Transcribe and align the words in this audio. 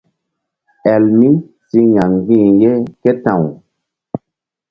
Elmi 0.93 1.29
si 1.67 1.79
ya̧ 1.95 2.05
mgbi̧h 2.13 2.47
ye 2.61 2.71
ké 3.01 3.11
ta̧w. 3.23 3.41